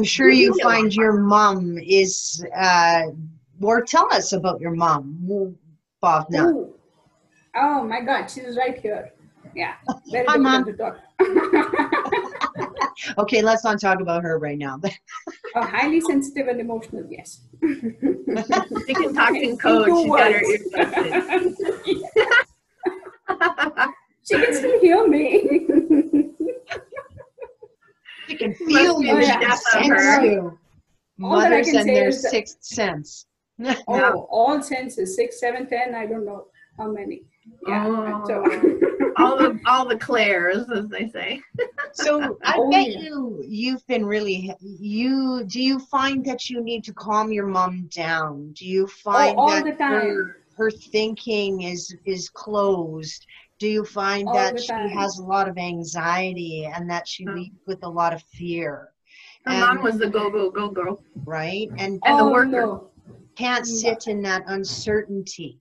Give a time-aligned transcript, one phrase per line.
[0.00, 3.06] I'm sure you find your mom is, uh,
[3.60, 5.18] or tell us about your mom,
[6.00, 6.52] Bhavna.
[6.52, 6.72] Ooh.
[7.56, 9.10] Oh my God, she's right here.
[9.56, 9.74] Yeah,
[10.12, 10.64] very Hi, Mom.
[10.66, 10.98] to talk.
[13.16, 14.78] Okay, let's not talk about her right now.
[15.54, 17.40] oh, highly sensitive and emotional, yes.
[17.62, 19.86] She can talk in In code.
[19.86, 20.64] two She's got her words.
[24.24, 25.66] she can still hear me.
[28.68, 30.24] You can feel you, the she of sense her.
[30.24, 30.58] you.
[31.22, 33.26] All Mothers and their sixth sense.
[33.88, 36.46] oh, all senses, six, seven, ten, I don't know
[36.76, 37.22] how many.
[37.66, 38.44] Yeah, so.
[38.46, 39.12] Oh.
[39.16, 41.40] all the all the Claires, as they say.
[41.92, 43.00] So I Oh, bet yeah.
[43.00, 47.88] you you've been really you do you find that you need to calm your mom
[47.92, 48.52] down?
[48.52, 49.92] Do you oh, find all that the time.
[49.92, 53.26] her her thinking is is closed?
[53.58, 57.56] Do you find All that she has a lot of anxiety and that she leads
[57.66, 58.92] with a lot of fear?
[59.44, 61.02] Her And- mom was the go go go girl.
[61.24, 61.68] Right?
[61.78, 62.46] And And the oh, worker.
[62.50, 62.90] no.
[63.36, 65.60] can't sit in that uncertainty.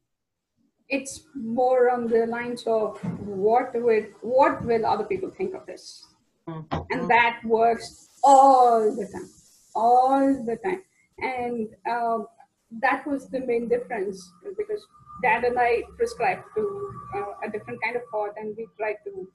[0.90, 2.98] It's more on the lines of
[3.44, 5.84] what will what will other people think of this,
[6.48, 6.86] Mhm.
[6.92, 9.30] and that works all the time,
[9.76, 10.82] all the time.
[11.20, 12.20] And uh,
[12.82, 14.86] that was the main difference because
[15.22, 19.28] Dad and I prescribed to uh, a different kind of thought, and we tried to,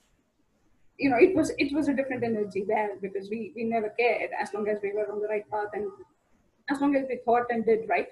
[0.98, 4.30] you know, it was it was a different energy there because we we never cared
[4.40, 5.90] as long as we were on the right path and
[6.70, 8.08] as long as we thought and did right,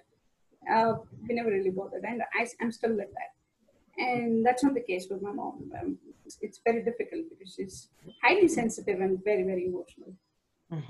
[0.73, 0.95] uh,
[1.29, 2.05] we never really bothered.
[2.05, 4.03] And I, I'm still like that.
[4.03, 5.71] And that's not the case with my mom.
[5.81, 7.89] Um, it's, it's very difficult because she's
[8.23, 10.15] highly sensitive and very, very emotional.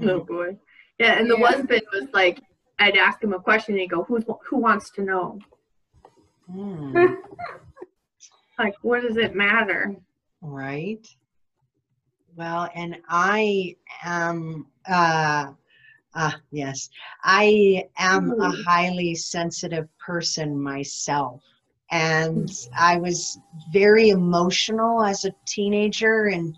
[0.03, 0.57] Oh boy.
[0.99, 1.63] Yeah, and the Yeah.
[1.63, 2.41] thing was like,
[2.81, 5.39] I'd ask him a question, and he'd go, "Who's who wants to know?
[6.51, 7.17] Mm.
[8.59, 9.97] Like, what does it matter?"
[10.43, 11.07] Right.
[12.37, 15.53] Well, and I am, uh,
[16.15, 16.91] uh, yes,
[17.25, 21.43] I am a highly sensitive person myself.
[21.91, 23.39] And I was
[23.73, 26.55] very emotional as a teenager, and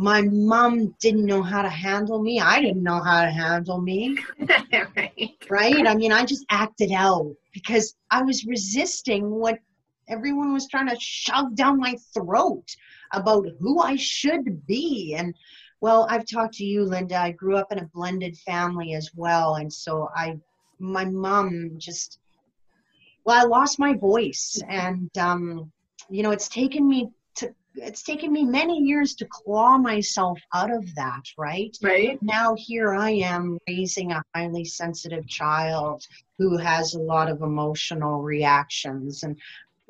[0.00, 2.40] my mom didn't know how to handle me.
[2.40, 4.16] I didn't know how to handle me
[4.96, 5.36] right.
[5.50, 5.86] right?
[5.86, 9.58] I mean, I just acted out because I was resisting what
[10.08, 12.64] everyone was trying to shove down my throat
[13.12, 15.16] about who I should be.
[15.18, 15.34] And
[15.82, 17.16] well, I've talked to you, Linda.
[17.16, 20.38] I grew up in a blended family as well, and so I,
[20.78, 22.20] my mom just,
[23.26, 25.70] well, I lost my voice, and um,
[26.08, 27.10] you know, it's taken me.
[27.74, 31.76] It's taken me many years to claw myself out of that, right?
[31.82, 32.18] Right.
[32.20, 36.04] now here I am raising a highly sensitive child
[36.38, 39.36] who has a lot of emotional reactions and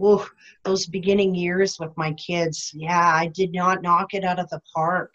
[0.01, 0.25] whoa,
[0.65, 4.61] those beginning years with my kids, yeah, I did not knock it out of the
[4.75, 5.13] park.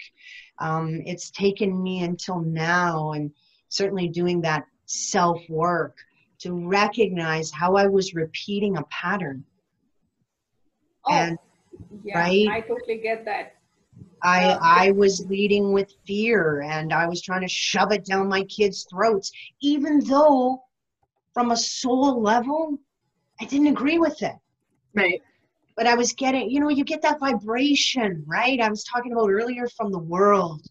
[0.60, 3.32] Um, it's taken me until now and
[3.70, 5.98] certainly doing that self work
[6.40, 9.44] to recognize how I was repeating a pattern.
[11.08, 11.38] Oh, And
[12.04, 12.48] yeah, right?
[12.50, 13.54] I totally get that.
[14.24, 14.60] I Oh.
[14.62, 18.86] I was leading with fear and I was trying to shove it down my kids'
[18.90, 19.32] throats,
[19.62, 20.64] even though
[21.34, 22.80] from a soul level,
[23.42, 24.36] I didn't agree with it.
[24.94, 25.22] Right.
[25.76, 28.62] But I was getting, you know, you get that vibration, right?
[28.62, 30.62] I was talking about earlier from the world.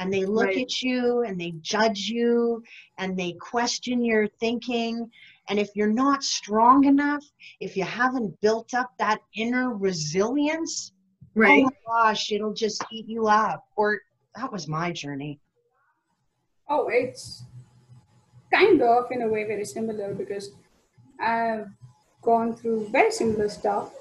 [0.00, 0.62] And they look Right.
[0.62, 2.62] at you and they judge you
[2.96, 5.10] and they question your thinking.
[5.50, 7.24] And if you're not strong enough,
[7.60, 10.92] if you haven't built up that inner resilience,
[11.34, 11.64] Right.
[11.64, 13.64] Oh my gosh, it'll just eat you up.
[13.76, 14.00] Or
[14.36, 15.40] that was my journey.
[16.68, 17.44] Oh, it's
[18.52, 20.50] kind of in a way very similar because
[21.20, 21.68] I've
[22.22, 23.92] gone through very similar stuff.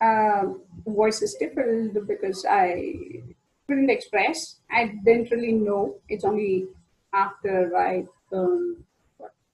[0.00, 3.22] Um, voice is different because I
[3.66, 4.56] couldn't express.
[4.70, 5.96] I didn't really know.
[6.08, 6.68] It's only
[7.12, 8.84] after I um,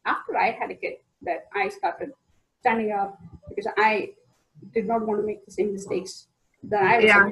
[0.05, 2.13] after I had a kid that I started
[2.61, 4.11] standing up because I
[4.75, 6.29] did not want to make the same mistakes
[6.65, 7.05] that I was.
[7.05, 7.31] Yeah.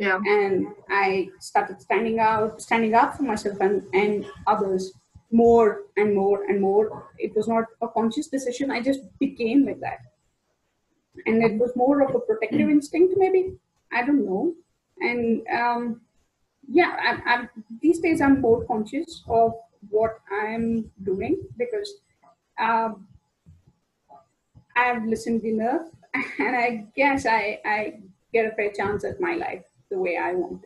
[0.00, 0.20] Yeah.
[0.24, 4.92] and I started standing out, standing up for myself and, and others
[5.32, 7.10] more and more and more.
[7.18, 8.70] It was not a conscious decision.
[8.70, 9.98] I just became like that,
[11.26, 13.56] and it was more of a protective instinct, maybe.
[13.92, 14.54] I don't know.
[15.00, 16.00] And um,
[16.70, 17.48] yeah, I, I'm,
[17.82, 19.54] these days I'm more conscious of
[19.90, 21.94] what I'm doing because
[22.68, 23.08] um,
[24.76, 25.88] I've listened enough,
[26.38, 28.00] and I guess I I
[28.32, 30.64] get a fair chance at my life the way I want.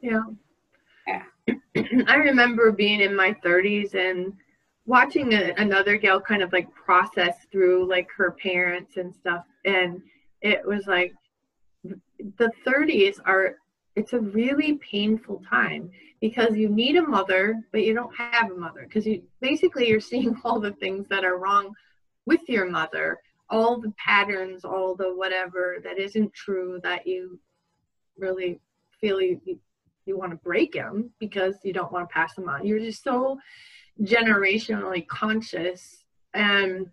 [0.00, 0.22] Yeah.
[1.06, 1.22] Yeah.
[2.06, 4.32] I remember being in my 30s and
[4.86, 9.44] watching a, another gal kind of like process through like her parents and stuff.
[9.64, 10.00] And
[10.40, 11.14] it was like
[11.84, 13.56] the 30s are,
[13.96, 15.90] it's a really painful time
[16.20, 18.82] because you need a mother, but you don't have a mother.
[18.82, 21.74] Because you basically you're seeing all the things that are wrong
[22.26, 27.38] with your mother, all the patterns, all the whatever that isn't true that you
[28.18, 28.60] really
[29.00, 29.58] feel you, you,
[30.04, 32.66] you want to break them because you don't want to pass them on.
[32.66, 33.38] You're just so
[34.02, 36.04] generationally conscious.
[36.34, 36.90] And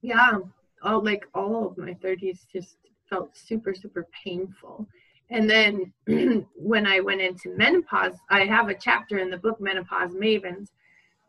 [0.00, 0.38] yeah,
[0.82, 2.76] all like all of my 30s just
[3.10, 4.88] felt super, super painful.
[5.30, 5.92] And then
[6.56, 10.68] when I went into menopause, I have a chapter in the book Menopause Mavens.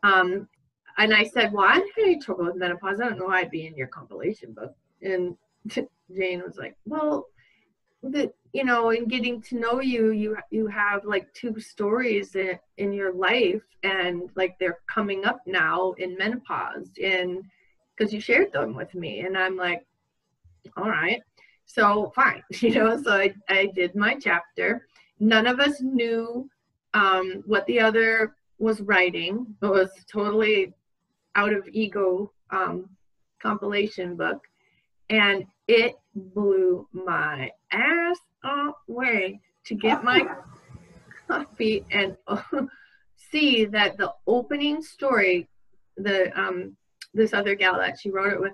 [0.02, 0.48] Um,
[0.98, 3.00] and I said, Well, I'm having trouble with menopause.
[3.00, 4.74] I don't know why I'd be in your compilation book.
[5.02, 5.36] And
[5.68, 7.26] Jane was like, Well,
[8.02, 12.58] that you know, in getting to know you, you you have like two stories in,
[12.76, 17.42] in your life, and like they're coming up now in menopause, and
[17.96, 19.84] because you shared them with me, and I'm like,
[20.76, 21.20] all right
[21.68, 24.86] so fine you know so I, I did my chapter.
[25.20, 26.48] None of us knew
[26.94, 29.46] um, what the other was writing.
[29.62, 30.72] It was totally
[31.34, 32.88] out of ego um,
[33.40, 34.42] compilation book
[35.10, 38.18] and it blew my ass
[38.88, 40.26] away to get my
[41.28, 42.16] copy and
[43.30, 45.46] see that the opening story
[45.96, 46.76] the um
[47.14, 48.52] this other gal that she wrote it with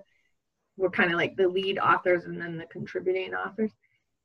[0.77, 3.73] were kind of like the lead authors and then the contributing authors.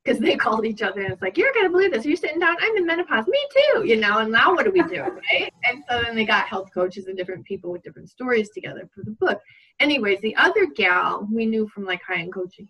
[0.04, 2.06] Because they called each other and it's like you're gonna believe this.
[2.06, 2.56] You're sitting down.
[2.60, 3.28] I'm in menopause.
[3.28, 5.02] Me too you know and now what do we do
[5.32, 5.54] right?
[5.66, 9.04] And so then they got health coaches and different people with different stories together for
[9.04, 9.40] the book.
[9.80, 12.68] Anyways the other gal we knew from like high end coaching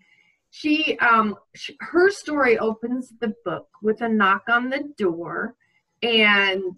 [0.52, 5.56] she um she, her story opens the book with a knock on the door
[6.02, 6.78] and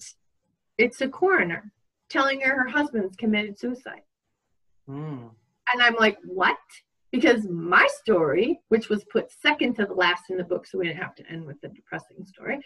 [0.78, 1.72] it's a coroner
[2.10, 4.02] telling her her husband's committed suicide.
[4.90, 5.30] Mm.
[5.72, 6.58] and i'm like what
[7.12, 10.88] because my story, which was put second to the last in the book, so we
[10.88, 12.60] didn't have to end with the depressing story,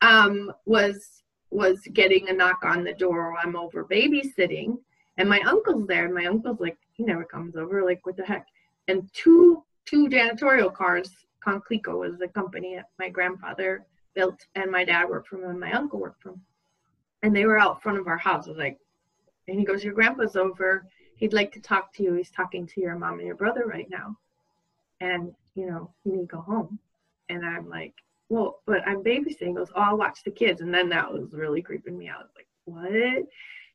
[0.00, 3.36] um, was was getting a knock on the door.
[3.40, 4.78] I'm over babysitting,
[5.18, 6.06] and my uncle's there.
[6.06, 7.84] And my uncle's like, he never comes over.
[7.84, 8.46] Like, what the heck?
[8.88, 11.10] And two two janitorial cars.
[11.46, 13.84] Conclico was the company that my grandfather
[14.14, 16.40] built, and my dad worked from, and my uncle worked from.
[17.22, 18.46] And they were out front of our house.
[18.46, 18.78] I was like,
[19.48, 20.86] and he goes, "Your grandpa's over."
[21.22, 22.14] He'd like to talk to you.
[22.14, 24.16] He's talking to your mom and your brother right now.
[25.00, 26.80] And, you know, you need to go home.
[27.28, 27.94] And I'm like,
[28.28, 29.46] well, but I'm babysitting.
[29.46, 30.62] He goes, oh, I'll watch the kids.
[30.62, 32.30] And then that was really creeping me out.
[32.34, 33.22] Like, what?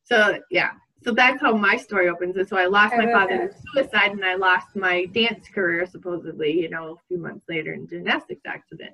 [0.04, 0.72] So, yeah.
[1.06, 2.36] So that's how my story opens.
[2.36, 6.52] And so I lost my father to suicide and I lost my dance career, supposedly,
[6.52, 8.92] you know, a few months later in gymnastics accident.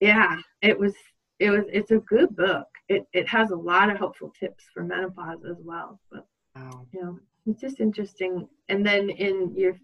[0.00, 0.92] Yeah, it was,
[1.38, 2.66] it was, it's a good book.
[2.90, 5.98] It, it has a lot of helpful tips for menopause as well.
[6.12, 6.86] But, wow.
[6.92, 7.18] you know,
[7.50, 8.48] it's just interesting.
[8.68, 9.78] And then in your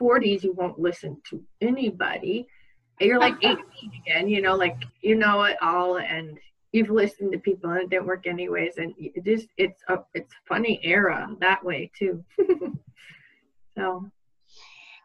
[0.00, 2.46] 40s, you won't listen to anybody.
[3.00, 3.58] You're like 18
[4.02, 6.38] again, you know, like you know it all, and
[6.72, 8.78] you've listened to people, and it didn't work anyways.
[8.78, 12.24] And it just it's a it's funny era that way too.
[13.76, 14.10] so.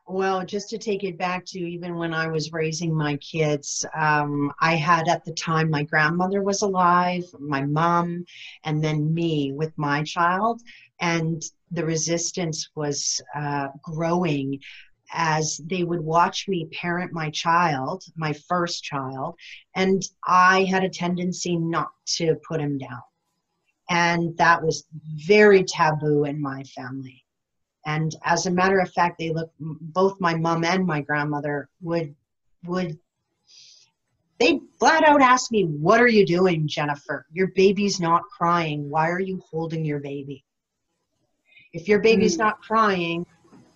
[0.06, 4.52] Well, just to take it back to even when I was raising my kids, um,
[4.60, 8.26] I had at the time my grandmother was alive, my mom,
[8.66, 10.62] and then me with my child.
[11.00, 11.42] And
[11.72, 14.60] the resistance was uh, growing
[15.14, 19.36] as they would watch me parent my child, my first child,
[19.76, 23.02] and I had a tendency not to put him down.
[23.90, 24.86] And that was
[25.28, 27.23] very taboo in my family.
[27.86, 32.16] And as a matter of fact, they look both my mom and my grandmother would
[32.66, 32.98] would
[34.40, 37.26] they flat out ask me, What are you doing, Jennifer?
[37.32, 38.90] Your baby's not crying.
[38.90, 40.44] Why are you holding your baby?
[41.74, 42.40] If your baby's mm.
[42.40, 43.26] not crying,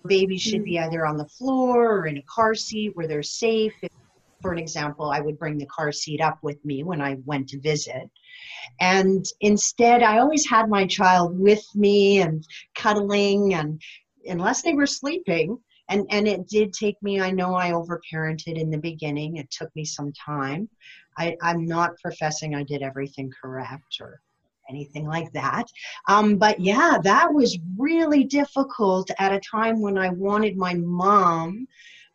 [0.05, 0.85] baby should be mm.
[0.85, 3.73] either on the floor or in a car seat where they're safe.
[3.81, 3.91] If,
[4.41, 7.49] for an example, I would bring the car seat up with me when I went
[7.49, 8.09] to visit.
[8.79, 12.43] And instead, I always had my child with me and
[12.75, 13.81] cuddling, and
[14.25, 15.57] unless they were sleeping,
[15.89, 19.73] and and it did take me i know i overparented in the beginning it took
[19.73, 20.67] me some time
[21.17, 24.19] I, i'm not professing i did everything correct or
[24.69, 25.65] anything like that.
[26.07, 31.67] Um, but yeah, that was really difficult at a time when I wanted my mom,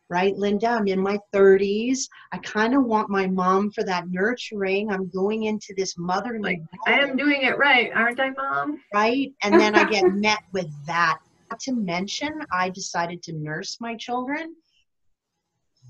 [0.09, 0.67] right, Linda?
[0.67, 2.07] I'm in my 30s.
[2.31, 4.91] I kind of want my mom for that nurturing.
[4.91, 6.39] I'm going into this motherly.
[6.41, 8.79] Like, I am doing it right, aren't I, mom?
[8.93, 9.31] Right?
[9.43, 11.19] And then I get met with that.
[11.49, 14.55] Not to mention, I decided to nurse my children.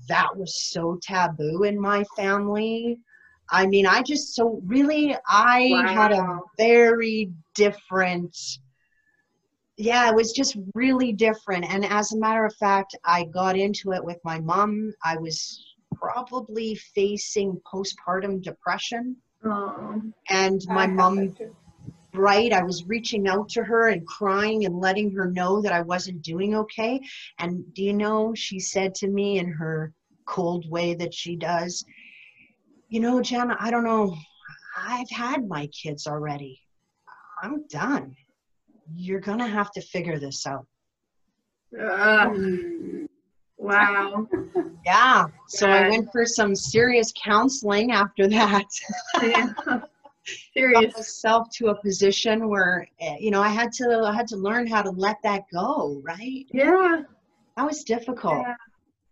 [0.08, 2.98] That was so taboo in my family.
[3.50, 5.86] I mean, I just so really I wow.
[5.86, 8.36] had a very different
[9.76, 11.64] yeah, it was just really different.
[11.64, 14.92] And as a matter of fact, I got into it with my mom.
[15.04, 15.64] I was
[15.94, 20.00] probably facing postpartum depression Oh.
[20.30, 21.36] And my mom
[22.14, 22.52] right.
[22.52, 26.22] I was reaching out to her and crying and letting her know that I wasn't
[26.22, 27.00] doing okay.
[27.38, 29.92] And do you know, she said to me in her
[30.26, 31.84] cold way that she does,
[32.88, 34.16] You know, Jenna, I don't know.
[34.76, 36.60] I've had my kids already.
[37.42, 38.16] I'm done.
[38.94, 40.66] You're going to have to figure this out.
[43.56, 44.26] Wow.
[44.84, 45.26] Yeah.
[45.48, 48.66] So I went for some serious counseling after that.
[49.22, 49.52] Yeah.
[49.66, 49.88] got
[50.54, 50.96] Serious.
[50.96, 54.66] myself to a position where eh, you know I had to I had to learn
[54.66, 56.46] how to let that go, right?
[56.52, 57.02] Yeah.
[57.56, 58.42] That was difficult.
[58.46, 58.54] Yeah.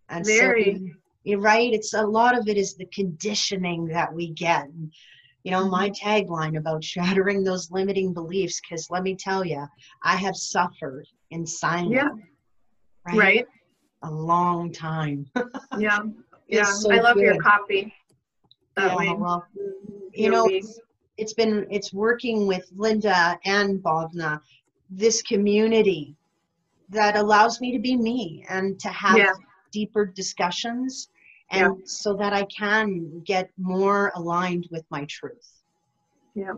[0.08, 0.74] And Very.
[0.74, 4.66] so you're right, it's a lot of it is the conditioning that we get.
[5.44, 6.08] You know, my Mm-hmm.
[6.08, 9.66] tagline about shattering those limiting beliefs, because let me tell you,
[10.04, 11.92] I have suffered in silence.
[11.94, 12.08] Yeah.
[13.06, 13.18] Right?
[13.18, 13.46] Right.
[14.04, 15.26] A long time.
[15.78, 16.00] Yeah.
[16.48, 16.64] Yeah.
[16.64, 17.42] So I love your good.
[17.42, 17.94] copy.
[18.76, 20.80] That Yeah, well, you you know, it's,
[21.16, 24.40] it's been it's working with Linda and Bhavna,
[24.90, 26.16] this community
[26.90, 29.32] that allows me to be me and to have Yeah.
[29.72, 31.08] deeper discussions
[31.52, 31.84] and yeah.
[31.84, 35.62] so that I can get more aligned with my truth.
[36.34, 36.54] Yeah.